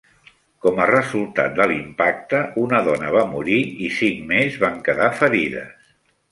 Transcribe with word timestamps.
Com 0.65 0.79
a 0.85 0.87
resultat 0.91 1.53
de 1.59 1.67
l'impacte, 1.73 2.41
una 2.63 2.81
dona 2.89 3.13
va 3.19 3.27
morir 3.37 3.61
i 3.89 3.93
cinc 4.01 4.27
més 4.35 4.59
van 4.67 4.83
quedar 4.91 5.15
ferides. 5.23 5.97